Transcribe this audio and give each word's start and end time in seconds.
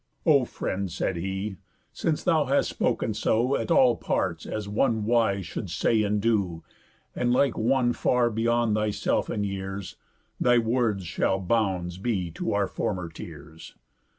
"O 0.25 0.45
friend," 0.45 0.91
said 0.91 1.15
he, 1.15 1.57
"since 1.93 2.23
thou 2.23 2.45
hast 2.45 2.69
spoken 2.71 3.13
so, 3.13 3.55
At 3.55 3.69
all 3.69 3.95
parts 3.95 4.47
as 4.47 4.67
one 4.67 5.05
wise 5.05 5.45
should 5.45 5.69
say 5.69 6.01
and 6.01 6.19
do, 6.19 6.63
And 7.15 7.31
like 7.31 7.55
one 7.55 7.93
far 7.93 8.31
beyond 8.31 8.73
thyself 8.73 9.29
in 9.29 9.43
years, 9.43 9.97
Thy 10.39 10.57
words 10.57 11.05
shall 11.05 11.39
bounds 11.39 11.99
be 11.99 12.31
to 12.31 12.51
our 12.51 12.65
former 12.65 13.09
tears. 13.09 13.75